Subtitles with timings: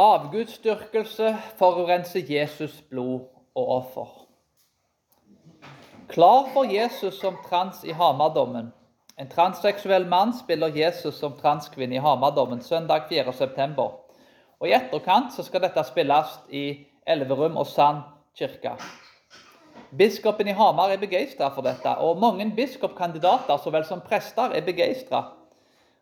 [0.00, 3.20] Avgudsdyrkelse forurenser Jesus blod
[3.54, 4.06] og offer.
[6.08, 8.70] Klar for Jesus som trans i Hamardommen.
[9.20, 13.84] En transseksuell mann spiller Jesus som transkvinne i Hamardommen søndag 4.9.
[14.60, 16.62] Og I etterkant så skal dette spilles i
[17.06, 18.00] Elverum og Sand
[18.38, 18.72] kirke.
[19.98, 24.64] Biskopen i Hamar er begeistra for dette, og mange biskopkandidater så vel som prester er
[24.64, 25.26] begeistra.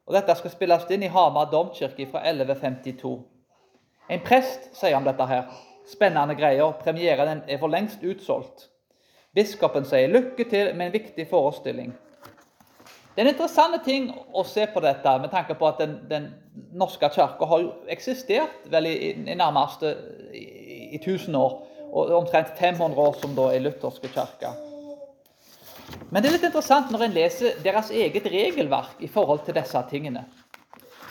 [0.06, 3.37] Dette skal spilles inn i Hamar domkirke fra 1152.
[4.08, 5.48] En prest sier om dette her.
[5.88, 6.74] Spennende greier.
[6.80, 8.68] Premieren er for lengst utsolgt.
[9.36, 11.92] Biskopen sier lykke til med en viktig forestilling.
[13.18, 16.28] Det er en interessant ting å se på dette med tanke på at den, den
[16.78, 19.90] norske kirka har eksistert vel i, i nærmeste
[20.30, 20.44] i,
[20.94, 21.58] i 1000 år.
[21.88, 24.52] Og omtrent 500 år som da er lutherske kirke.
[26.12, 29.82] Men det er litt interessant når en leser deres eget regelverk i forhold til disse
[29.90, 30.26] tingene.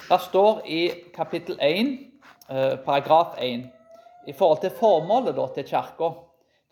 [0.07, 0.81] Det står i
[1.15, 1.95] kapittel 1, eh,
[2.85, 3.65] paragraf 1,
[4.27, 6.11] i forhold til formålet da, til kirka.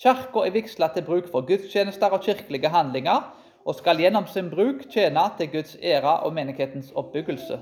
[0.01, 3.21] Kirka er vigsla til bruk for gudstjenester og kirkelige handlinger,
[3.65, 7.59] og skal gjennom sin bruk tjene til Guds ære og menighetens oppbyggelse.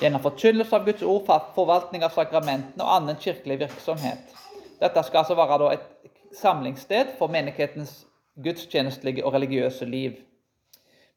[0.00, 4.34] Gjennom forkynnelse av Guds ord, forvaltning av sakramentene og annen kirkelig virksomhet.
[4.80, 8.06] Dette skal altså være et samlingssted for menighetens
[8.42, 10.18] gudstjenestelige og religiøse liv.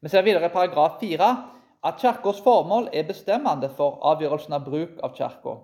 [0.00, 1.28] Vi ser videre i paragraf 4
[1.84, 5.58] at Kirkas formål er bestemmende for avgjørelsen av bruk av kirka.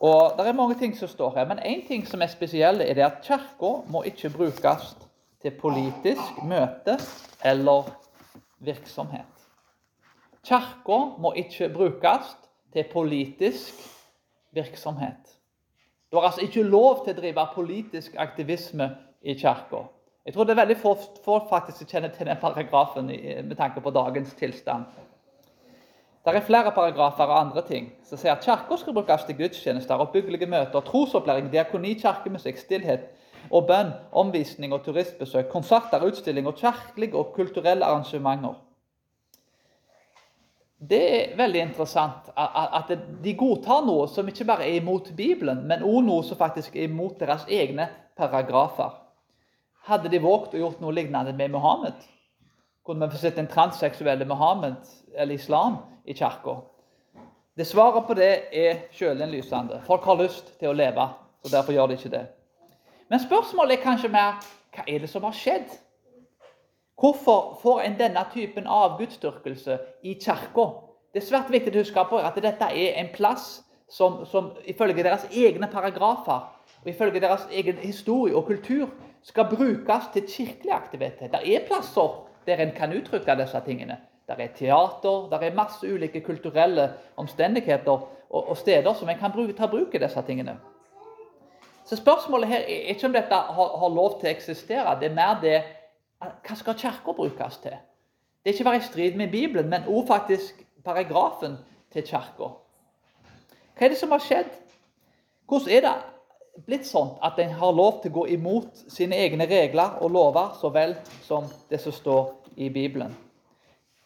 [0.00, 2.94] Og Det er mange ting som står her, men én ting som er spesiell, er
[2.94, 4.96] det at kirka må ikke brukes
[5.42, 6.98] til politisk møte
[7.44, 7.90] eller
[8.58, 9.48] virksomhet.
[10.46, 12.36] Kirka må ikke brukes
[12.72, 13.74] til politisk
[14.52, 15.34] virksomhet.
[16.12, 18.90] Du har altså ikke lov til å drive politisk aktivisme
[19.22, 19.82] i kirka.
[20.24, 23.06] Jeg tror det er veldig få, få faktisk kjenner til den paragrafen
[23.48, 24.84] med tanke på dagens tilstand.
[26.28, 29.96] Det er flere paragrafer og andre ting som sier at Kirka skal brukes til gudstjenester,
[30.04, 33.06] oppbyggelige møter, trosopplæring, diakoni, kirkemusikk, stillhet
[33.50, 38.58] og bønn, omvisning og turistbesøk, konserter, utstilling og kirkelige og kulturelle arrangementer.
[40.90, 42.92] Det er veldig interessant at
[43.24, 46.90] de godtar noe som ikke bare er imot Bibelen, men også noe som faktisk er
[46.90, 47.88] imot deres egne
[48.20, 49.00] paragrafer.
[49.88, 51.96] Hadde de våget å gjort noe lignende med Muhammed?
[52.88, 54.74] Kunne vi sett en transseksuelle Muhammed
[55.14, 56.56] eller islam i kirka?
[57.56, 59.82] Det Svaret på det er sjølinnlysende.
[59.86, 61.04] Folk har lyst til å leve,
[61.44, 62.22] og derfor gjør de ikke det.
[63.12, 64.38] Men spørsmålet er kanskje mer
[64.72, 65.74] hva er det som har skjedd?
[66.96, 69.76] Hvorfor får en denne typen avgudsdyrkelse
[70.08, 70.64] i kirka?
[71.12, 73.50] Det er svært viktig å huske på at dette er en plass
[73.90, 76.48] som, som ifølge deres egne paragrafer
[76.80, 78.88] og ifølge deres egen historie og kultur
[79.28, 81.36] skal brukes til kirkelig aktivitet.
[81.36, 83.98] Det er plasser der en kan uttrykke disse tingene.
[84.28, 87.90] Der er teater, der er masse ulike kulturelle omstendigheter
[88.30, 90.58] og, og steder som en kan bruke, ta bruk i disse tingene.
[91.84, 94.96] Så Spørsmålet her er ikke om dette har, har lov til å eksistere.
[95.00, 95.58] Det er mer det
[96.18, 97.76] hva skal Kirka brukes til?
[98.42, 101.56] Det er ikke bare i strid med Bibelen, men også faktisk paragrafen
[101.92, 102.52] til Kirka.
[103.78, 104.50] Hva er det som har skjedd?
[105.48, 105.94] Hvordan er det
[106.66, 110.56] blitt sånn at en har lov til å gå imot sine egne regler og lover
[110.60, 113.14] så vel som det som står i Bibelen.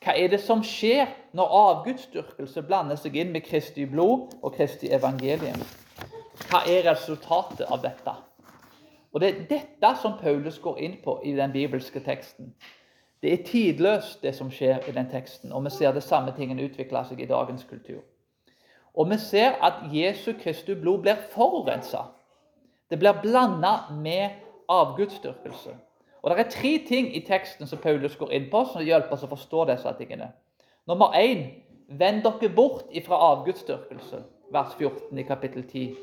[0.02, 4.90] Hva er det som skjer når avgudsdyrkelse blander seg inn med Kristi blod og Kristi
[4.92, 5.62] evangelium?
[6.48, 8.14] Hva er resultatet av dette?
[9.12, 12.54] Og Det er dette som Paulus går inn på i den bibelske teksten.
[13.22, 16.58] Det er tidløst, det som skjer i den teksten, og vi ser det samme tingen
[16.58, 18.00] utvikle seg i dagens kultur.
[18.94, 22.08] Og vi ser at Jesu Kristi blod blir forurensa.
[22.90, 24.30] Det blir blanda med
[24.68, 25.76] avgudsdyrkelse.
[26.22, 29.24] Og Det er tre ting i teksten som Paulus går inn på, som hjelper oss
[29.26, 30.32] å forstå disse tingene.
[30.86, 31.48] Nummer én
[31.92, 34.22] Vend dere bort ifra avgudsdyrkelse,
[34.52, 35.96] vers 14 i kapittel 10.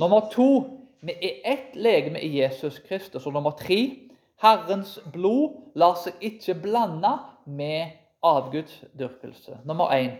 [0.00, 3.26] Nummer to Vi er ett legeme i Jesus Kristus.
[3.26, 7.12] Og nummer tre Herrens blod lar seg ikke blande
[7.46, 9.58] med avgudsdyrkelse.
[9.64, 10.18] Nummer én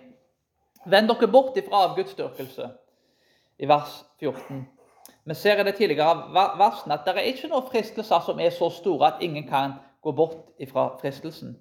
[0.86, 2.68] Vend dere bort ifra avgudsdyrkelse,
[3.58, 4.64] i vers 14.
[5.24, 8.70] Vi ser i det tidligere versene at det er ikke noen fristelser som er så
[8.72, 11.58] store at ingen kan gå bort fra fristelsen.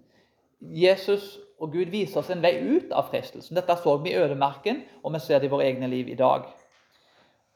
[0.61, 3.57] Jesus og Gud viser oss en vei ut av fristelsen.
[3.57, 6.47] Dette så vi i ødemarken, og vi ser det i våre egne liv i dag.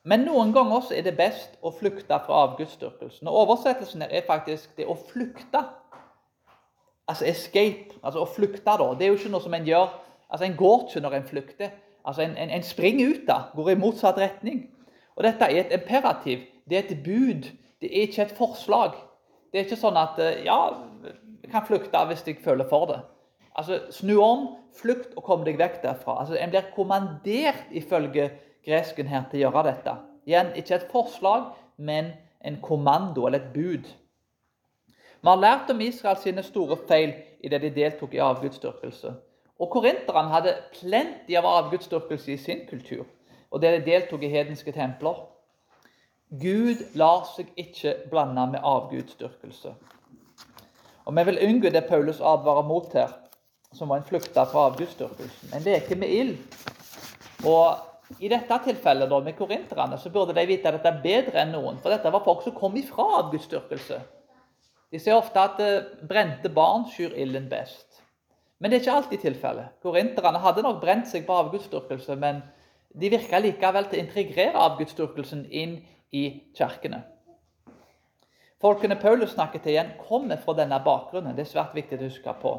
[0.03, 3.27] Men noen ganger er det best å flykte fra avgudsdyrkelsen.
[3.31, 5.63] Og Oversettelsen er faktisk det å flykte.
[7.07, 7.95] Altså escape.
[8.03, 8.89] Altså å flykte, da.
[8.99, 9.99] Det er jo ikke noe som en gjør
[10.33, 11.73] Altså En går ikke når en flykter.
[12.05, 13.35] Altså En, en, en springer ut, da.
[13.53, 14.63] Går i motsatt retning.
[15.15, 16.45] Og Dette er et imperativ.
[16.69, 17.49] Det er et bud.
[17.81, 18.95] Det er ikke et forslag.
[19.51, 20.59] Det er ikke sånn at eh, ja,
[21.43, 23.01] jeg kan flykte hvis jeg føler for det.
[23.53, 26.17] Altså, Snu om, flykt og kom deg vekk derfra.
[26.23, 28.31] Altså, En blir kommandert ifølge
[28.65, 29.97] gresken her til å gjøre dette.
[30.25, 32.13] Igjen, ikke et forslag, men
[32.43, 33.91] en kommando eller et bud.
[35.23, 37.13] Vi har lært om Israel sine store feil
[37.43, 39.13] i det de deltok i avgudsdyrkelse.
[39.59, 43.05] Og korinterne hadde plenty av avgudsdyrkelse i sin kultur,
[43.53, 45.19] og det de deltok i hedenske templer.
[46.41, 49.73] Gud lar seg ikke blande med avgudsdyrkelse.
[51.05, 53.11] Og Vi vil unngå det Paulus advarer mot her,
[53.73, 55.53] som var en flukte fra avgudsdyrkelsen.
[55.53, 56.37] En leke med ild.
[57.45, 57.77] Og
[58.19, 61.53] I dette tilfellet da, med korinterne så burde de vite at dette er bedre enn
[61.53, 61.77] noen.
[61.81, 63.99] For dette var folk som kom ifra avgudsdyrkelse.
[64.93, 68.01] De ser ofte at eh, brente barn skyr ilden best.
[68.59, 69.71] Men det er ikke alltid tilfellet.
[69.81, 72.43] Korinterne hadde nok brent seg på avgudsdyrkelse, men
[72.93, 75.79] de virka likevel til å integrere avgudsdyrkelsen inn
[76.13, 76.25] i
[76.57, 77.01] kirkene.
[78.63, 81.35] Folkene Paulus snakket til igjen, kommer fra denne bakgrunnen.
[81.35, 82.53] Det er svært viktig å huske på.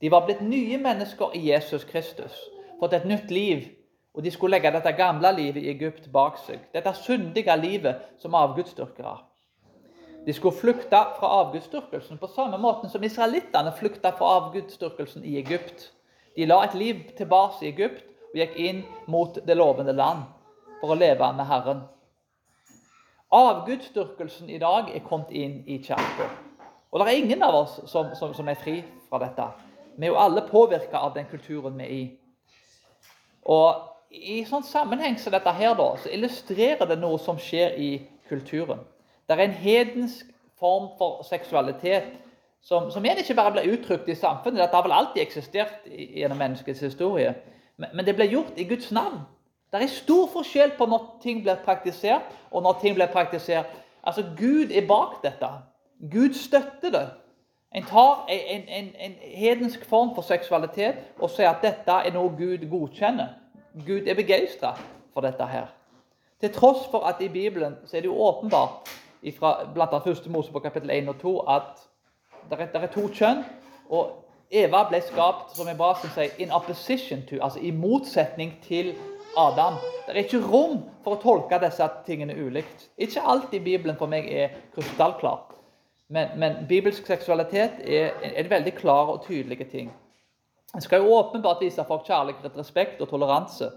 [0.00, 2.38] De var blitt nye mennesker i Jesus Kristus,
[2.80, 3.66] fått et nytt liv.
[4.14, 6.60] Og de skulle legge dette gamle livet i Egypt bak seg.
[6.72, 9.16] Dette syndige livet som avgudsdyrkere.
[10.24, 15.90] De skulle flykte fra avgudsdyrkelsen på samme måte som israelittene flykta fra avgudsdyrkelsen i Egypt.
[16.38, 20.24] De la et liv tilbake i Egypt og gikk inn mot det lovende land
[20.80, 21.84] for å leve med Herren.
[23.34, 26.26] Avgudsdyrkelsen i dag er kommet inn i kirka.
[26.90, 29.46] Og det er ingen av oss som, som, som, er fri fra dette.
[29.94, 32.02] Vi er jo alle påvirka av den kulturen vi er i.
[33.54, 37.90] Og I sånn sammenheng som dette her da, så illustrerer det noe som skjer i
[38.28, 38.82] kulturen.
[39.26, 40.26] Det er en hedensk
[40.58, 42.12] form for seksualitet
[42.64, 44.62] som, som ikke bare blir uttrykt i samfunnet.
[44.62, 47.34] Dette har vel alltid eksistert gjennom menneskets historie.
[47.76, 49.24] Men, det ble gjort i Guds navn.
[49.72, 54.22] Det er stor forskjell på når ting blir praktisert, og når ting blir praktisert Altså,
[54.36, 55.48] Gud er bak dette.
[56.12, 57.06] Gud støtter det.
[57.74, 62.28] En tar en, en, en hedensk form for seksualitet og sier at dette er noe
[62.36, 63.32] Gud godkjenner.
[63.86, 64.74] Gud er begeistra
[65.14, 65.72] for dette her.
[66.40, 68.92] Til tross for at i Bibelen så er det jo åpenbart
[69.38, 69.98] fra bl.a.
[70.10, 70.30] 1.
[70.30, 71.82] Mosebok kapittel 1 og 2 at
[72.50, 73.44] det er, det er to kjønn.
[73.88, 78.92] og Eva ble skapt som Ebrasen sier, in opposition to, altså i motsetning til
[79.36, 79.80] Adam.
[80.06, 82.88] Det er ikke rom for å tolke disse tingene ulikt.
[82.98, 85.54] Ikke alt i Bibelen for meg er krystallklart.
[86.12, 89.90] Men, men bibelsk seksualitet er en veldig klar og tydelig ting.
[90.74, 93.70] En skal jo åpenbart vise folk kjærlighet, respekt og toleranse.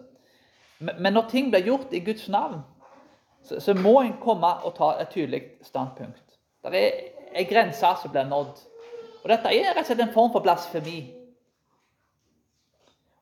[0.79, 2.61] Men, men når ting blir gjort i Guds navn,
[3.45, 6.23] så, så må en komme og ta et tydelig standpunkt.
[6.67, 6.91] Det er
[7.37, 8.59] en grense som blir nådd.
[9.27, 11.01] Og Dette er rett og slett en form for blasfemi.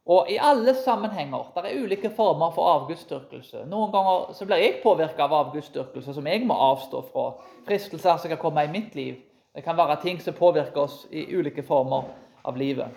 [0.06, 3.64] Og I alle sammenhenger der er ulike former for avgudsdyrkelse.
[3.72, 7.24] Noen ganger så blir jeg påvirka av avgudsdyrkelse som jeg må avstå fra.
[7.66, 9.16] Fristelser som kan komme i mitt liv.
[9.56, 12.06] Det kan være ting som påvirker oss i ulike former
[12.46, 12.94] av livet.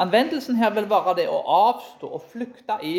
[0.00, 2.94] Anvendelsen her vil være det å avstå og flykte i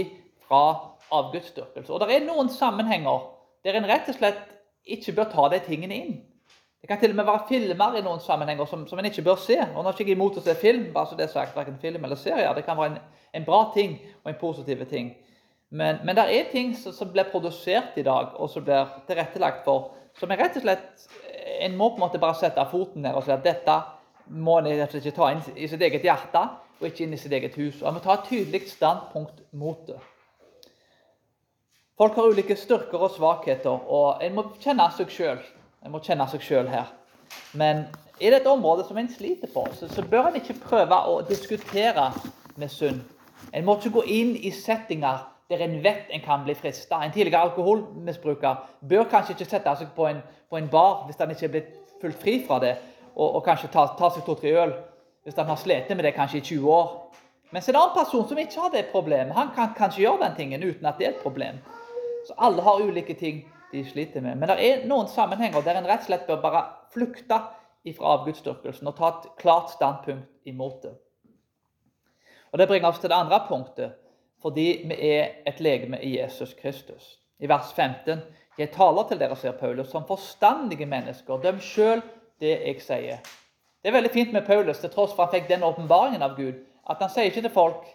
[0.45, 0.61] fra
[1.09, 1.89] avgudsdyrkelse.
[1.89, 3.25] Og det er noen sammenhenger
[3.65, 4.45] der en rett og slett
[4.85, 6.15] ikke bør ta de tingene inn.
[6.85, 9.39] Det kan til og med være filmer i noen sammenhenger som, som en ikke bør
[9.41, 9.55] se.
[9.73, 12.03] Og nå er ikke imot å se film, bare så det er sagt, verken film
[12.05, 12.51] eller serier.
[12.53, 12.99] Det kan være en,
[13.39, 15.09] en bra ting og en positiv ting.
[15.73, 19.65] Men, men det er ting som, som, blir produsert i dag, og som blir tilrettelagt
[19.65, 21.09] for, som er rett og slett
[21.65, 23.73] En må på en måte bare sette foten ned og si at dette
[24.29, 26.41] må en ikke ta inn i sitt eget hjerte
[26.77, 27.81] og ikke inn i sitt eget hus.
[27.81, 29.97] Og En må ta et tydelig standpunkt mot det.
[31.97, 35.45] Folk har ulike styrker og svakheter, og en må kjenne seg sjøl.
[35.85, 36.89] En må kjenne seg sjøl her.
[37.53, 37.85] Men
[38.17, 41.19] er det et område som en sliter på, så, så bør en ikke prøve å
[41.27, 42.09] diskutere
[42.57, 43.03] med synd.
[43.53, 46.97] En må ikke gå inn i settinger der en vet en kan bli frista.
[47.03, 51.33] En tidligere alkoholmisbruker bør kanskje ikke sette seg på en, på en bar hvis han
[51.35, 52.75] ikke er blitt fullt fri fra det,
[53.13, 54.73] og, og kanskje ta, ta seg to-tre øl
[55.25, 56.89] hvis han har slitt med det kanskje i 20 år.
[57.53, 60.65] Mens en annen person som ikke har det problemet, han kan kanskje gjøre den tingen
[60.65, 61.61] uten at det er et problem.
[62.25, 63.43] Så alle har ulike ting
[63.75, 64.37] de sliter med.
[64.39, 66.63] Men det er noen sammenhenger der en rett og slett bør bare
[66.93, 67.39] flykte
[67.93, 70.95] fra avgudsdyrkelsen og ta et klart standpunkt imot det.
[72.51, 73.91] Og Det bringer oss til det andre punktet,
[74.41, 77.19] fordi vi er et legeme i Jesus Kristus.
[77.39, 78.21] I vers 15.:
[78.57, 81.41] Jeg taler til dere, sier Paulus, som forstandige mennesker.
[81.43, 82.01] Døm sjøl
[82.39, 83.17] det jeg sier.
[83.81, 86.37] Det er veldig fint med Paulus, til tross for at han fikk den åpenbaringen av
[86.37, 86.53] Gud,
[86.89, 87.85] at han sier ikke til folk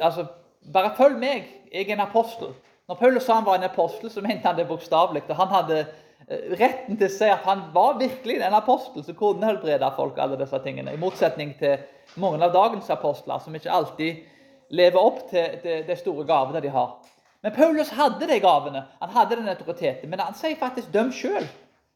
[0.00, 0.26] altså,
[0.72, 2.52] Bare følg meg, jeg er en apostel.
[2.88, 5.22] Når Paulus sa han var en apostel, så mente han det bokstavelig.
[5.36, 9.50] Han hadde eh, retten til å si at han var virkelig en apostel som kunne
[9.50, 10.18] helbrede folk.
[10.18, 11.76] alle disse tingene, I motsetning til
[12.16, 14.24] mange av dagens apostler, som ikke alltid
[14.70, 16.96] lever opp til de store gavene de har.
[17.42, 20.10] Men Paulus hadde de gavene, han hadde den autoriteten.
[20.10, 21.46] Men han sier faktisk 'døm sjøl'.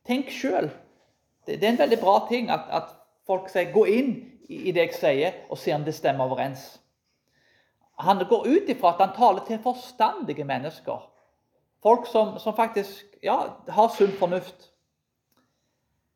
[0.07, 0.71] Tenk sjøl.
[1.47, 2.93] Det, det, er en veldig bra ting at, at
[3.27, 4.13] folk sier 'gå inn
[4.49, 6.82] i det jeg sier', og se om det stemmer overens.
[8.03, 11.09] Han går ut ifra at han taler til forstandige mennesker.
[11.83, 14.71] Folk som, som faktisk ja, har sunn fornuft.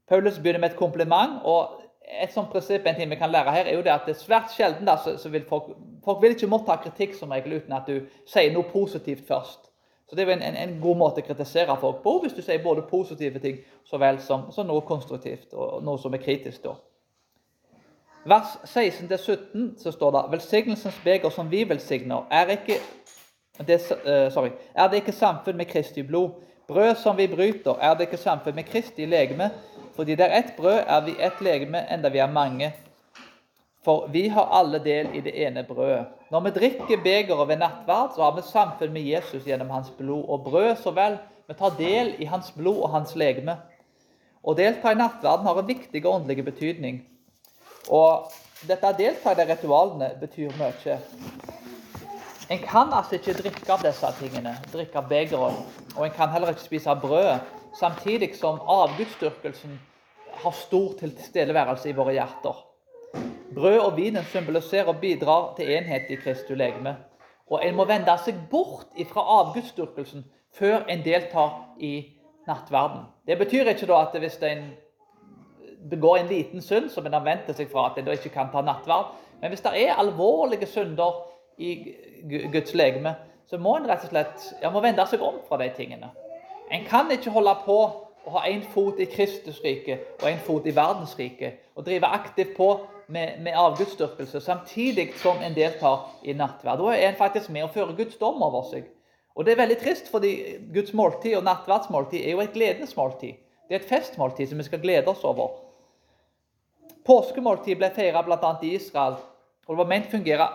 [0.09, 1.41] Paulus begynner med et kompliment.
[1.45, 4.15] og et sånt prinsipp en ting vi kan lære her, er jo det at det
[4.15, 5.73] er svært sjelden da, så, så vil folk,
[6.05, 9.73] folk vil ikke motta kritikk som regel uten at du sier noe positivt først.
[10.07, 12.43] Så Det er jo en, en, en god måte å kritisere folk på, hvis du
[12.47, 16.63] sier både positive ting så vel som, som noe konstruktivt og noe som er kritisk.
[16.63, 16.77] da.
[18.27, 22.81] Vers 16-17 så står det Velsignelsens beger som vi velsigner, er ikke
[23.67, 26.31] det, uh, sorry, er det ikke samfunn med Kristi blod?
[26.69, 29.51] Brød som vi bryter, er det ikke samfunn med Kristi legeme?
[29.97, 32.73] Fordi det er ett brød, er vi ett legeme, enda vi er mange.
[33.85, 36.07] For vi har alle del i det ene brødet.
[36.31, 40.25] Når vi drikker begeret ved nattverd, så har vi samfunn med Jesus gjennom hans blod.
[40.29, 41.19] Og brød så vel.
[41.49, 43.55] Vi tar del i hans blod og hans legeme.
[44.43, 46.99] Å delta i nattverden har en viktig og åndelig betydning.
[47.89, 48.33] Og
[48.67, 50.99] dette å i de ritualene betyr mye.
[52.51, 55.59] En kan altså ikke drikke av disse tingene, drikke av begeret.
[55.97, 57.41] Og en kan heller ikke spise brød
[57.77, 59.75] samtidig som avgudsdyrkelsen
[60.43, 62.63] har stor tilstedeværelse i våre hjerter.
[63.57, 66.97] Brød og vinen symboliserer og bidrar til enhet i Kristu legeme.
[67.51, 70.25] Og en må vende seg bort fra avgudsdyrkelsen
[70.55, 71.95] før en deltar i
[72.47, 73.07] nattverden.
[73.27, 74.69] Det betyr ikke da at hvis en
[75.91, 78.63] begår en liten synd, som en har vent seg fra, at en ikke kan ta
[78.65, 79.15] nattverd.
[79.41, 81.23] Men hvis det er alvorlige synder
[81.59, 81.73] i
[82.53, 83.15] Guds legeme,
[83.47, 86.11] så må en rett og slett ja, må vende seg om fra de tingene.
[86.73, 87.79] En kan ikke holde på
[88.27, 92.73] å ha én fot i Kristusriket og én fot i verdensriket og drive aktivt på
[93.07, 96.83] med, med avgudsdyrkelse samtidig som en deltar i nattverd.
[96.83, 98.89] Da er en faktisk med å føre Guds dom over seg.
[99.37, 100.33] Og Det er veldig trist, fordi
[100.73, 103.37] Guds måltid og nattverdsmåltid er jo et gledens måltid.
[103.69, 105.66] Det er et festmåltid som vi skal glede oss over.
[107.07, 108.53] Påskemåltid ble feira bl.a.
[108.63, 109.21] i Israel,
[109.67, 110.49] og det var ment å fungere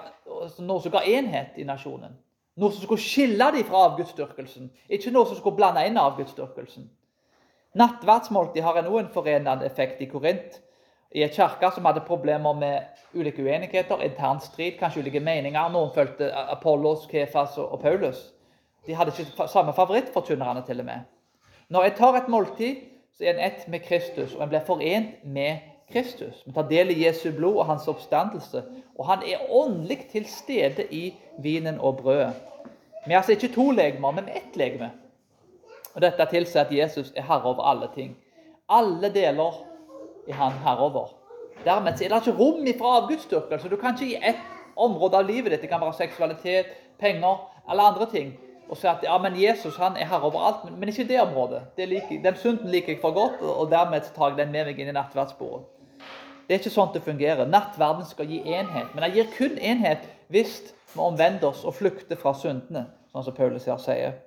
[0.51, 2.13] som noe som ga enhet i nasjonen.
[2.59, 6.89] Noe som skulle skille dem fra avgudsdyrkelsen, ikke noe som skulle blande inn avgudsdyrkelsen.
[7.79, 10.59] Nattverdsmåltid har en forenende effekt i Korint.
[11.11, 15.71] I en kirke som hadde problemer med ulike uenigheter, intern strid, kanskje ulike meninger.
[15.71, 18.29] Noen fulgte Apollos, Kefas og Paulus.
[18.87, 21.07] De hadde ikke samme favorittforkynnerne, til og med.
[21.71, 25.23] Når jeg tar et måltid, så er en ett med Kristus, og en blir forent
[25.23, 25.70] med Kristus.
[25.93, 28.63] Vi tar del i Jesu blod og hans oppstandelse.
[28.97, 32.33] Og han er åndelig til stede i vinen og brødet.
[33.05, 34.91] Vi er altså ikke to legemer, men ett legeme.
[35.95, 38.17] Og Dette tilsier at Jesus er herre over alle ting.
[38.69, 39.57] Alle deler
[40.27, 41.07] er han herre over.
[41.65, 43.69] Dermed er det ikke rom fra avgudsdyrkelse.
[43.69, 44.41] Du kan ikke i ett
[44.75, 48.31] område av livet ditt, det kan være seksualitet, penger eller andre ting,
[48.69, 51.61] og si at ja, men Jesus han er herre over alt, men, ikke det området.
[51.77, 54.79] Det like, den synden liker jeg for godt, og dermed tar jeg den med meg
[54.79, 55.65] inn i nattverdsbordet.
[56.51, 57.47] Det er ikke sånn det fungerer.
[57.47, 58.89] Nattverden skal gi enhet.
[58.91, 60.01] Men den gir kun enhet
[60.35, 60.57] hvis
[60.91, 62.81] vi omvender oss og flykter fra syndene,
[63.13, 64.17] sånn som Paulus her sier.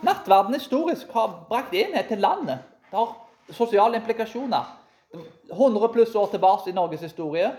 [0.00, 2.64] Nattverden historisk har brakt enhet til landet.
[2.88, 3.12] Det har
[3.52, 4.72] sosiale implikasjoner.
[5.52, 7.52] 100 pluss år tilbake i Norges historie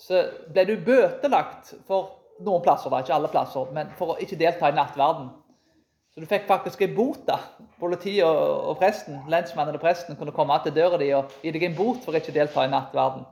[0.00, 4.40] så ble du bøtelagt for noen plasser, da, ikke alle plasser, men for å ikke
[4.40, 5.28] delta i nattverden.
[6.12, 7.22] Så du fikk faktisk en bot.
[7.26, 7.38] da.
[7.80, 11.78] Politiet og, presten, lensmannen og presten kunne komme til døra di og gi deg en
[11.78, 13.24] bot for ikke å delta i nattverden.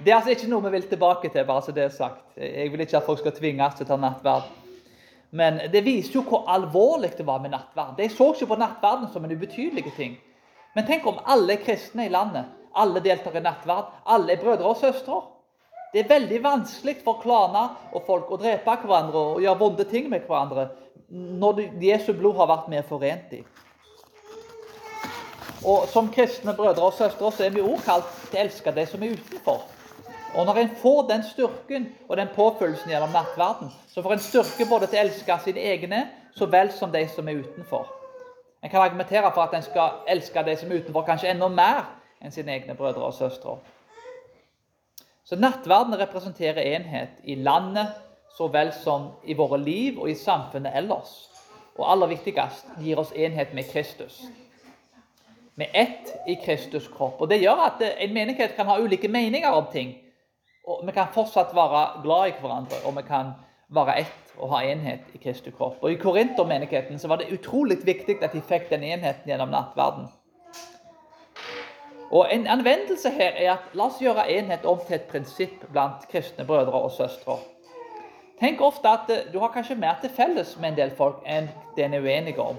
[0.00, 2.24] Det er altså ikke noe vi vil tilbake til, bare så det er sagt.
[2.34, 4.50] Jeg vil ikke at folk skal tvinges til å ta nattverd.
[5.30, 7.94] Men det viser jo hvor alvorlig det var med nattverd.
[8.00, 10.18] De så ikke på nattverden som en ubetydelig ting.
[10.74, 14.82] Men tenk om alle kristne i landet, alle deltar i nattverd, alle er brødre og
[14.82, 15.20] søstre.
[15.94, 20.10] Det er veldig vanskelig for klaner og folk å drepe hverandre og gjøre vonde ting
[20.10, 20.72] med hverandre
[21.08, 23.42] når Jesu blod har vært med forent i.
[25.64, 28.86] Og Som kristne brødre og søstre så er vi også kalt til å elske de
[28.86, 29.62] som er utenfor.
[30.34, 34.66] Og Når en får den styrken og den påfølelsen gjennom nattverden, så får en styrke
[34.68, 37.86] både til å elske sine egne så vel som de som er utenfor.
[38.62, 41.84] En kan argumentere for at en skal elske de som er utenfor, kanskje enda mer
[42.20, 43.58] enn sine egne brødre og søstre.
[45.24, 47.94] Så nattverden representerer enhet i landet,
[48.36, 51.12] så vel som i våre liv og i samfunnet ellers.
[51.78, 54.22] Og aller viktigst gir oss enhet med Kristus.
[55.54, 57.20] Med ett i Kristus kropp.
[57.20, 59.94] Og Det gjør at en menighet kan ha ulike meninger om ting.
[60.66, 63.32] Og Vi kan fortsatt være glad i hverandre, og vi kan
[63.68, 65.76] være ett og ha enhet i Kristus kropp.
[65.82, 70.08] Og I Korintermenigheten var det utrolig viktig at de fikk den enheten gjennom nattverden.
[72.10, 76.08] Og En anvendelse her er at la oss gjøre enhet om til et prinsipp blant
[76.10, 77.38] kristne brødre og søstre.
[78.44, 81.46] Tenk ofte at eh, du har kanskje mer til felles med en del folk enn
[81.76, 82.58] det en er uenige om.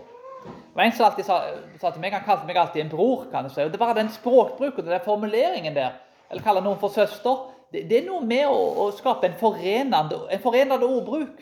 [0.82, 1.38] En som alltid sa,
[1.80, 3.28] sa til meg, Han kalte meg alltid en bror.
[3.32, 5.94] kan du si, og Det var den språkbruken den formuleringen der,
[6.30, 10.20] eller kaller noen for søster, Det, det er noe med å, å skape en forenende,
[10.32, 11.42] en forenende ordbruk.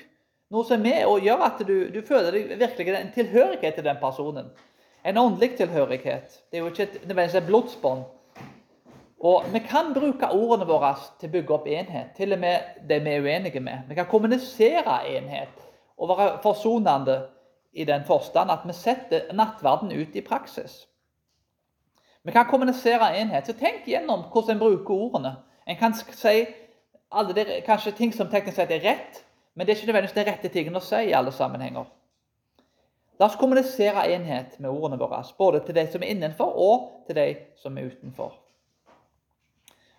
[0.51, 3.85] Noe som er med og gjør at du, du føler deg virkelig en tilhørighet til
[3.85, 4.47] den personen.
[5.03, 6.39] En åndelig tilhørighet.
[6.50, 8.05] Det er jo ikke nødvendigvis et blodsbånd.
[9.24, 12.98] Og Vi kan bruke ordene våre til å bygge opp enhet, til og med det
[13.06, 13.86] vi er uenige med.
[13.88, 15.62] Vi kan kommunisere enhet
[15.98, 17.22] og være forsonende
[17.74, 20.84] i den forstand at vi setter nattverden ut i praksis.
[22.24, 23.48] Vi kan kommunisere enhet.
[23.48, 25.36] Så tenk gjennom hvordan en bruker ordene.
[25.68, 26.46] En kan si
[27.12, 29.24] alle det, kanskje ting som teknisk sett er rett,
[29.56, 31.88] men det er ikke nødvendigvis den rette tingen å si i alle sammenhenger.
[33.20, 37.15] La oss kommunisere enhet med ordene våre, både til de som er innenfor, og til
[37.15, 37.27] de
[37.62, 38.42] som er utenfor.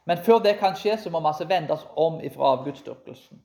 [0.05, 3.41] Men før det kan skje, så må vi altså vende oss om ifra avgudsdyrkelsen.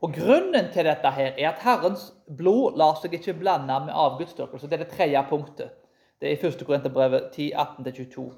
[0.00, 2.06] Og Grunnen til dette her er at Herrens
[2.36, 4.68] blod lar seg ikke blande med avgudsdyrkelse.
[4.68, 5.74] Det er det tredje punktet.
[6.20, 6.64] Det er i 1.
[6.66, 8.30] Korinterbrevet 10, 18-22.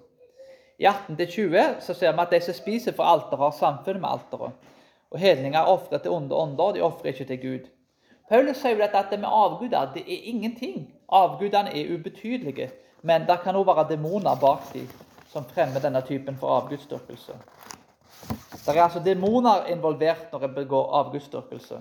[0.78, 4.58] I 18-20 så ser vi at de som spiser for alteret, har samfunn med alteret.
[5.10, 7.70] Og hedninger ofrer til onde ånder, de ofrer ikke til Gud.
[8.30, 10.86] Paulus sier jo dette at det med avguder det er ingenting.
[11.12, 12.70] Avgudene er ubetydelige.
[13.02, 14.88] Men det kan òg være demoner bak dem
[15.32, 17.32] som fremmer denne typen for avgudsdyrkelse.
[18.52, 21.80] Det er altså demoner involvert når en begår avgudsdyrkelse.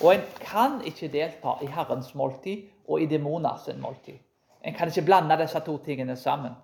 [0.00, 4.18] Og en kan ikke delta i Herrens måltid og i demoners måltid.
[4.64, 6.56] En kan ikke blande disse to tingene sammen.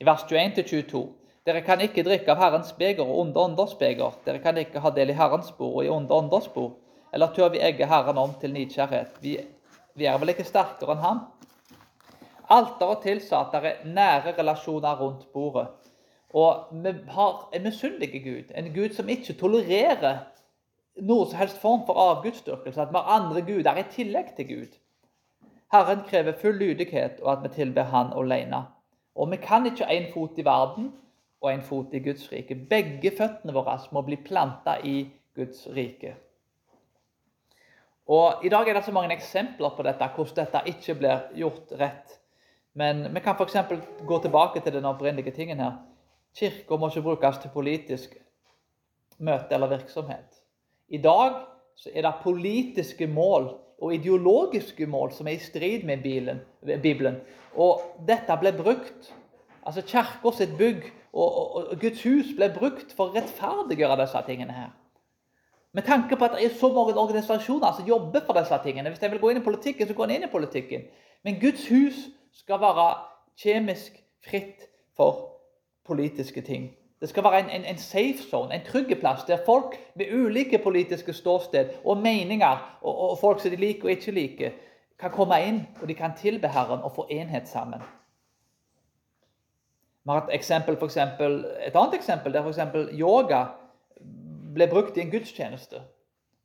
[0.00, 1.02] I vers 21-22.:
[1.46, 4.14] Dere kan ikke drikke av Herrens beger og onde ånders beger.
[4.24, 6.78] Dere kan ikke ha del i Herrens bord og i onde ånders bord.
[7.12, 9.18] Eller tør vi egge Herren om til nidkjærhet?
[9.20, 9.38] Vi,
[9.94, 11.20] vi er vel ikke sterkere enn ham?
[12.50, 15.68] Alteret tilsa at det er nære relasjoner rundt bordet.
[16.34, 20.24] Og vi har en misunnelig Gud, en Gud som ikke tolererer
[21.00, 22.80] noe som helst form for avgudsdyrkelse.
[22.80, 24.78] At vi har andre guder i tillegg til Gud.
[25.72, 28.64] Herren krever full lydighet, og at vi tilber Han alene.
[29.14, 30.92] Og vi kan ikke ha én fot i verden
[31.40, 32.54] og én fot i Guds rike.
[32.54, 36.14] Begge føttene våre må bli planta i Guds rike.
[38.06, 41.72] Og I dag er det så mange eksempler på dette, hvordan dette ikke blir gjort
[41.80, 42.18] rett.
[42.74, 43.56] Men vi kan f.eks.
[44.06, 45.80] gå tilbake til den opprinnelige tingen her.
[46.36, 48.14] Kirka må ikke brukes til politisk
[49.18, 50.40] møte eller virksomhet.
[50.88, 51.42] I dag
[51.92, 53.50] er det politiske mål
[53.82, 56.02] og ideologiske mål som er i strid med
[56.82, 57.20] Bibelen.
[57.56, 59.12] Og dette ble brukt.
[59.66, 64.22] Altså Kirka sitt bygg og, og, og, Guds hus ble brukt for å rettferdiggjøre disse
[64.26, 64.70] tingene her.
[65.72, 68.88] Med tanke på at det er så mange organisasjoner som jobber for disse tingene.
[68.92, 70.88] Hvis de vil gå inn i politikken, så går de inn i politikken.
[71.24, 72.00] Men Guds hus
[72.32, 72.94] skal være
[73.36, 73.92] kjemisk
[74.24, 75.28] fritt for
[75.86, 76.70] politiske ting.
[77.00, 80.58] Det skal være en, en, en safe zone, en trygg plass, der folk med ulike
[80.58, 84.50] politiske ståsted og meninger, og, og, folk som de liker og ikke liker,
[85.00, 87.82] kan komme inn og de kan tilbe Herren og få enhet sammen.
[90.04, 92.58] Vi har et, eksempel, for eksempel, et annet eksempel der f.eks.
[92.92, 93.44] yoga
[94.54, 95.82] ble brukt i en gudstjeneste.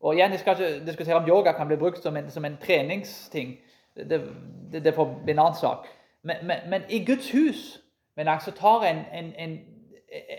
[0.02, 2.58] Og igjen, Jeg skal ikke diskutere om yoga kan bli brukt som en, som en
[2.62, 3.58] treningsting
[3.97, 4.21] det,
[4.71, 5.88] det, det får bli en annen sak.
[6.23, 7.79] Men, men, men, i Guds hus
[8.17, 9.60] men altså tar en, en, en,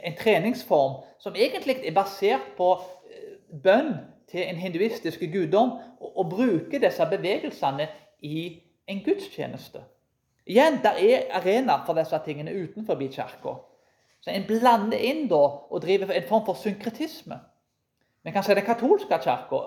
[0.05, 2.73] en, treningsform som egentlig er basert på
[3.07, 3.93] eh, bønn
[4.31, 7.87] til en hinduistisk guddom, og, og bruker disse bevegelsene
[8.23, 9.85] i en gudstjeneste.
[10.47, 13.55] Igjen, der er arenaer for disse tingene utenfor kirka.
[14.21, 17.39] Så En blander inn da, og driver en form for synkretisme.
[18.25, 19.61] Men kan si den katolske kirka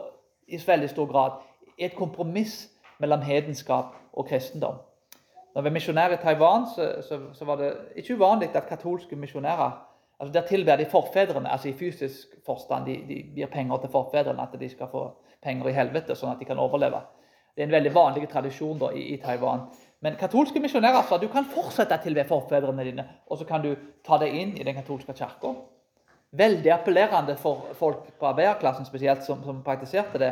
[0.47, 1.31] i veldig stor grad
[1.79, 2.70] er et kompromiss
[3.01, 4.79] mellom hedenskap og kristendom.
[5.55, 9.15] Når vi var misjonærer i Taiwan, så, så, så, var det ikke uvanlig at katolske
[9.15, 9.87] misjonærer
[10.21, 12.85] altså Der tilber de forfedrene, altså i fysisk forstand.
[12.85, 15.07] De, de gir penger til forfedrene, at de skal få
[15.41, 16.99] penger i helvete, sånn at de kan overleve.
[17.55, 19.65] Det er en veldig vanlig tradisjon da, i, i, Taiwan.
[19.99, 23.73] Men katolske misjonærer sa du kan fortsette å tilbe forfedrene dine, og så kan du
[24.05, 25.55] ta deg inn i den katolske kirka.
[26.37, 30.31] Veldig appellerende for folk på arbeiderklassen spesielt, som, som praktiserte det,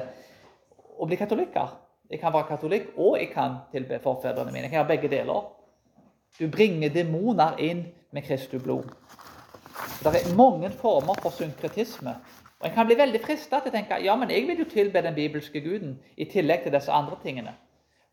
[1.00, 1.74] å bli katolikker.
[2.10, 4.64] Jeg kan være katolikk, og jeg kan tilbe forfedrene mine.
[4.64, 5.46] Jeg kan gjøre begge deler.
[6.40, 8.90] Du bringer demoner inn med Kristi blod.
[10.04, 12.16] Det er mange former for synkretisme.
[12.60, 15.02] Og En kan bli veldig fristet til å tenke ja, men jeg vil jo tilbe
[15.02, 17.54] den bibelske guden i tillegg til disse andre tingene.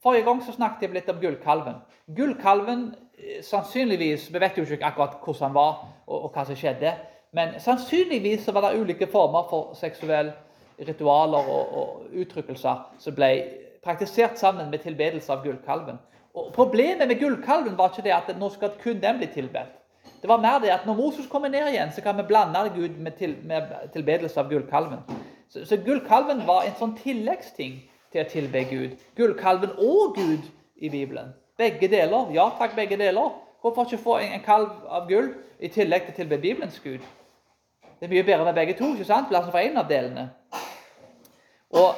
[0.02, 1.80] Forrige gang så snakket jeg litt om gullkalven.
[2.16, 6.56] Gullkalven, eh, sannsynligvis, Vi vet jo ikke akkurat hvordan han var, og, og hva som
[6.56, 6.94] skjedde.
[7.32, 10.34] Men sannsynligvis så var det ulike former for seksuelle
[10.78, 15.98] ritualer og, og uttrykkelser som ble praktisert sammen med tilbedelse av gullkalven.
[16.36, 19.72] Og Problemet med gullkalven var ikke det at nå skal kun den bli tilbedt.
[20.22, 22.98] Det var mer det at når Moses kommer ned igjen, så kan vi blande Gud
[22.98, 25.02] med, til, med tilbedelse av gullkalven.
[25.48, 27.78] Så, så, gullkalven var en sånn tilleggsting
[28.12, 28.96] til å tilbe Gud.
[29.16, 31.34] Gullkalven og Gud i Bibelen.
[31.58, 32.32] Begge deler.
[32.34, 33.36] Ja takk, begge deler.
[33.62, 37.04] Hvorfor ikke få en, kalv av gull i tillegg til å tilbe Bibelens Gud?
[37.96, 38.92] Det er mye bedre med begge to.
[38.92, 39.30] ikke sant?
[39.30, 40.28] Plassen for en av delene.
[41.74, 41.94] Og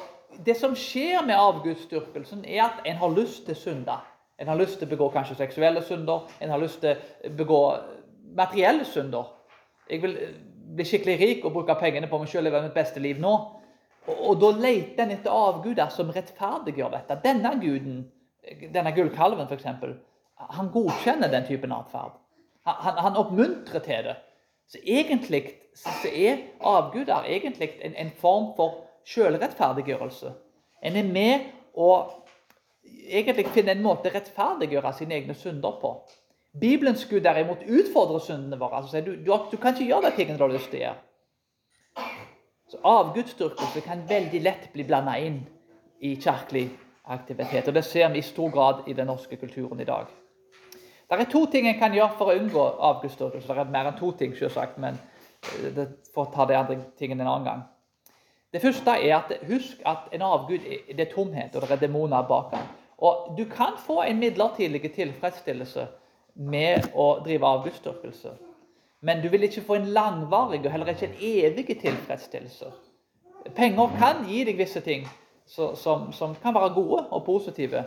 [0.46, 3.96] Det som skjer med avgudsdyrkelsen, er at en har lyst til synde.
[4.38, 7.62] En har lyst til å begå kanskje seksuelle synder, en har lyst til å begå
[8.38, 9.32] materielle synder.
[9.90, 10.14] Jeg vil
[10.76, 13.34] bli skikkelig rik og bruke pengene på meg og leve mitt beste liv nå.
[14.08, 17.18] Og, og Da leter en etter avguder som rettferdiggjør dette.
[17.24, 18.02] Denne guden,
[18.72, 19.66] denne gullkalven f.eks.,
[20.38, 22.14] han godkjenner den typen atferd.
[22.68, 24.14] Han, han, han, oppmuntrer til det.
[24.68, 30.32] Så egentlig så er avguder egentlig en, en form for selvrettferdiggjørelse.
[30.84, 31.90] En er med å
[33.08, 35.94] egentlig finne en måte å rettferdiggjøre sine egne synder på.
[36.58, 38.76] Bibelen skulle derimot utfordre syndene våre.
[38.76, 41.04] altså du, du, du, kan ikke gjøre de tingene du har lyst til å gjøre.
[42.68, 45.40] Så Avgudsdyrkelse kan veldig lett bli blanda inn
[46.04, 46.68] i kirkelig
[47.08, 47.68] aktivitet.
[47.68, 50.06] og Det ser vi i stor grad i den norske kulturen i dag.
[51.08, 53.48] Det er to ting en kan gjøre for å unngå avgudsdyrkelse.
[53.48, 54.98] Det er mer enn to ting, selvsagt, men
[55.64, 57.62] eh, får ta de andre tingene en annen gang.
[58.52, 60.58] Det første er at husk at en avgud
[60.88, 62.68] det er tomhet, og det er demoner bak den.
[62.98, 65.86] Og Du kan få en midlertidig tilfredsstillelse
[66.34, 68.30] med å drive avgudsdyrkelse.
[69.00, 72.72] Men du vil ikke få en langvarig og heller ikke en evig tilfredsstillelse.
[73.56, 75.06] Penger kan gi deg visse ting
[75.46, 77.84] så, som, som, kan være gode og positive.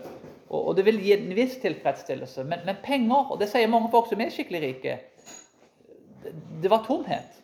[0.50, 2.44] Og, og det vil gi en viss tilfredsstillelse.
[2.44, 4.98] Men, men, penger, og det sier mange folk som er skikkelig rike,
[6.24, 7.41] det, det var tomhet.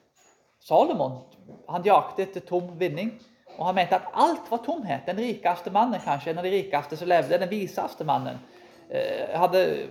[0.64, 1.22] Salomon
[1.68, 3.12] han jakte etter tom vinning.
[3.58, 5.08] Og han mente at alt var tomhet.
[5.08, 8.38] Den rikeste mannen, kanskje, en av de rikeste som levde, den viseste mannen,
[8.90, 9.90] eh, hadde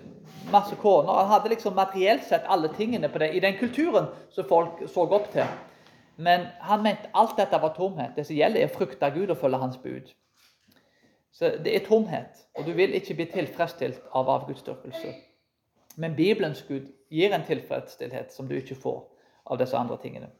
[0.52, 1.12] masse koner.
[1.12, 5.32] Han hadde liksom materielt sett alle tingene det, i den kulturen som folk så opp
[5.32, 5.46] til.
[6.16, 8.14] Men han mente alt dette var tomhet.
[8.16, 10.14] Det som gjelder, er å frykte Gud og følge Hans bud.
[11.32, 15.12] Så det er tomhet, og du vil ikke bli tilfredsstilt av avgudsdyrkelse.
[15.96, 19.02] Men Bibelens Gud gir en tilfredsstillhet som du ikke får
[19.46, 20.30] av disse andre tingene.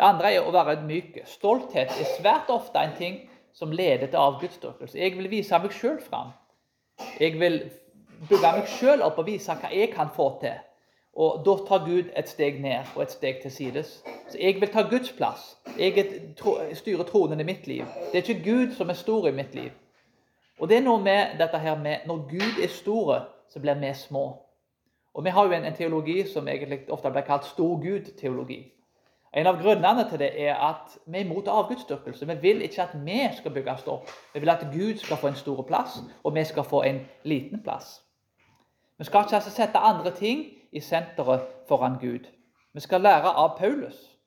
[0.00, 1.16] Det andre er å være ydmyk.
[1.28, 3.18] Stolthet er svært ofte en ting
[3.52, 4.96] som leder til avgudsdyrkelse.
[4.96, 6.30] Jeg vil vise meg sjøl fram.
[7.20, 7.58] Jeg vil
[8.30, 10.56] bygge meg sjøl opp og vise hva jeg kan få til.
[11.20, 13.92] Og Da tar Gud et steg ned og et steg til sides.
[14.30, 15.58] Så Jeg vil ta Guds plass.
[15.76, 16.08] Jeg
[16.80, 17.84] styrer tronen i mitt liv.
[18.12, 19.70] Det er ikke Gud som er stor i mitt liv.
[20.60, 23.94] Og det er noe med dette her med Når Gud er store, så blir vi
[23.94, 24.38] små.
[25.14, 28.79] Og Vi har jo en, en teologi som egentlig ofte blir kalt stor Gud-teologi.
[29.32, 32.26] En av grunnene til det er at vi er imot avgudsdyrkelse.
[32.26, 34.10] Vi vil ikke at vi skal bygges opp.
[34.34, 37.62] Vi vil at Gud skal få en stor plass, og vi skal få en liten
[37.62, 38.00] plass.
[38.98, 42.26] Vi skal ikke altså sette andre ting i senteret foran Gud.
[42.74, 44.18] Vi skal lære av Paulus.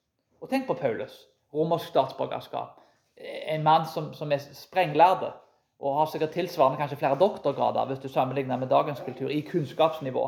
[0.42, 1.20] Og tenk på Paulus.
[1.54, 2.80] Romersk statsborgerskap.
[3.48, 5.32] En mann som, som er sprenglærde
[5.80, 10.24] og har sikkert tilsvarende kanskje flere doktorgrader hvis du sammenligner med dagens kultur i kunnskapsnivå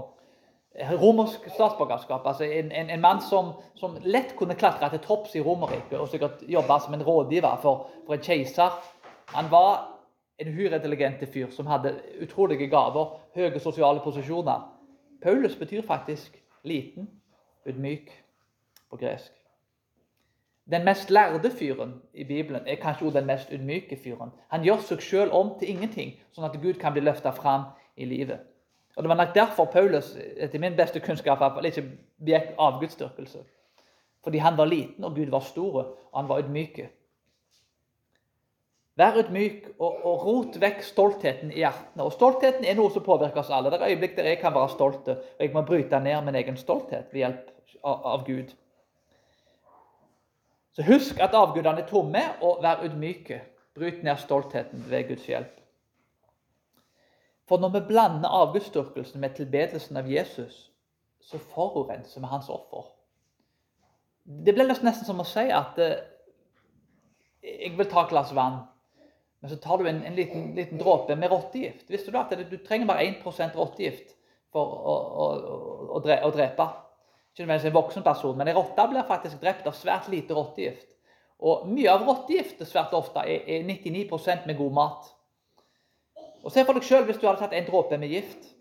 [0.75, 2.27] romersk statsborgerskap.
[2.27, 6.09] altså En, en, en mann som, som, lett kunne klatre til topps i Romerriket og
[6.11, 8.71] sikkert jobbe som en rådgiver for, for en keiser.
[9.35, 9.87] Han var
[10.39, 14.67] en uhyre intelligent fyr som hadde utrolige gaver, høye sosiale posisjoner.
[15.23, 17.09] Paulus betyr faktisk liten,
[17.65, 18.11] ydmyk
[18.89, 19.31] på gresk.
[20.71, 24.31] Den mest lærde fyren i Bibelen er kanskje også den mest ydmyke fyren.
[24.49, 28.05] Han gjør seg sjøl om til ingenting, sånn at Gud kan bli løfta fram i
[28.09, 28.41] livet.
[28.95, 31.83] Og Det var nok derfor Paulus etter min beste kunnskap ikke
[32.23, 33.43] begikk avgudsdyrkelse.
[34.23, 35.81] Fordi han var liten, og Gud var stor,
[36.11, 36.79] og han var ydmyk.
[38.95, 42.05] Vær ydmyk og, og, rot vekk stoltheten i hjertene.
[42.05, 43.69] Og Stoltheten er noe som påvirker oss alle.
[43.73, 46.57] Det er øyeblikk der jeg kan være stolt, og jeg må bryte ned min egen
[46.57, 47.51] stolthet ved hjelp
[47.83, 48.55] av, av Gud.
[50.75, 53.41] Så husk at avgudene er tomme, og vær ydmyke.
[53.75, 55.64] Bryt ned stoltheten ved Guds hjelp.
[57.49, 60.71] For når vi blander avgudsdyrkelsen med tilbedelsen av Jesus,
[61.21, 62.87] så forurenser vi hans offer.
[64.25, 65.99] Det blir nesten som å si at eh,
[67.45, 68.63] jeg vil ta et glass vann,
[69.41, 71.85] men så tar du en, en liten, liten, dråpe med rottegift.
[71.93, 74.15] Visste du at det, du trenger bare 1 rottegift
[74.53, 75.27] for å, å,
[75.85, 76.65] å, å drepe?
[77.35, 80.95] Ikke nødvendigvis en voksen person, men en rotte blir faktisk drept av svært lite rottegift.
[81.45, 85.11] Og mye av rottegiftet svært ofte er, er 99% med god mat.
[86.45, 88.51] Og Se for deg sjøl hvis du hadde tatt en dråpe med gift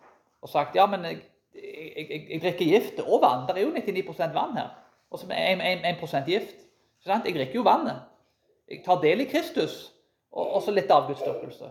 [0.44, 1.20] og sagt ja, men jeg,
[1.57, 3.44] jeg, jeg, jeg drikker gift og vann.
[3.49, 4.73] Det er jo 99 vann her.
[5.12, 6.64] Og så er 1, 1% gift.
[7.05, 8.05] Jeg drikker jo vannet.
[8.68, 9.92] Jeg tar del i Kristus,
[10.33, 11.68] og så litt avgudsdyrkelse.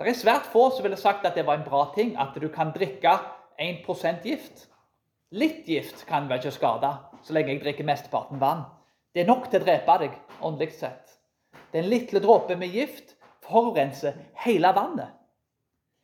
[0.00, 2.48] Det er svært få som ville sagt at det var en bra ting at du
[2.48, 3.12] kan drikke
[3.60, 4.66] 1% gift.
[5.30, 6.90] Litt gift kan vel ikke skade,
[7.22, 8.64] så lenge jeg drikker mesteparten vann.
[9.12, 11.18] Det er nok til å drepe deg åndelig sett.
[11.76, 13.14] Den lille dråpe med gift
[13.52, 15.12] forurenser hele vannet.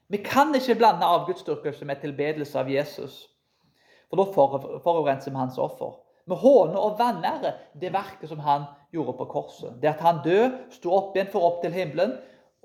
[0.09, 3.27] Vi kan ikke blande avgudsdyrkelse med tilbedelse av Jesus,
[4.09, 4.29] for da
[4.85, 5.99] forurenser vi hans offer.
[6.29, 9.77] Vi håner og vanærer det verket som han gjorde på korset.
[9.83, 12.15] Det at han død, sto opp igjen for opp til himmelen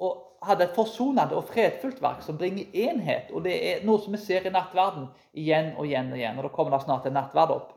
[0.04, 3.32] og hadde et forsonende og fredfullt verk som bringer enhet.
[3.32, 6.40] Og det er noe som vi ser i nattverden igjen og igjen og igjen.
[6.40, 7.72] Og da kommer det snart en nattverd opp.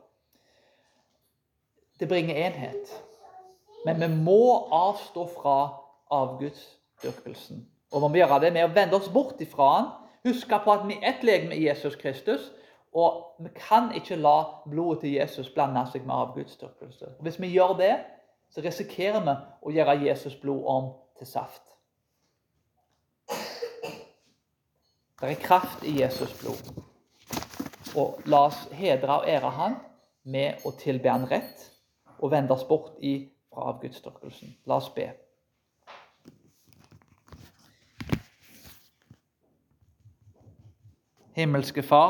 [1.99, 2.91] Det bringer enhet.
[3.85, 5.57] Men vi må avstå fra
[6.97, 7.67] avgudsdyrkelsen.
[7.91, 9.89] Og vi må gjøre det med å vende oss bort ifra han.
[10.27, 12.51] Huske på at vi er ett legeme i Jesus Kristus.
[12.93, 17.17] Og vi kan ikke la blodet til Jesus blande seg med avgudsdyrkelse.
[17.21, 17.95] Hvis vi gjør det,
[18.49, 21.61] så risikerer vi å gjøre Jesus blod om til saft.
[25.17, 26.83] Det er kraft i Jesus blod.
[27.97, 29.79] Og la oss hedre og ære Han
[30.23, 31.71] med å tilbe Han rett
[32.19, 34.57] og vende oss bort fra avgudsdyrkelsen.
[34.65, 35.26] La oss be.
[41.37, 42.05] Himmelske Far.